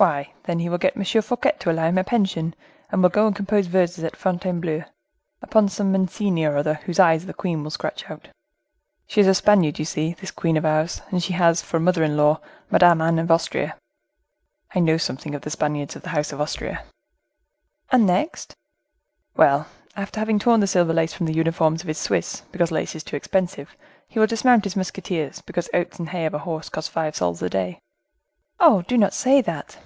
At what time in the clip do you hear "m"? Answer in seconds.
0.96-1.02